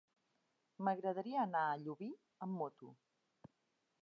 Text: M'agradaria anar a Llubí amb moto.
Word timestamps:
M'agradaria 0.87 1.43
anar 1.43 1.63
a 1.67 1.77
Llubí 1.83 2.11
amb 2.47 2.59
moto. 2.63 2.91